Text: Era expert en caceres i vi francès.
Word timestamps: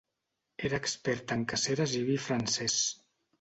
Era 0.69 0.79
expert 0.83 1.33
en 1.35 1.43
caceres 1.51 1.95
i 2.01 2.03
vi 2.09 2.17
francès. 2.25 2.81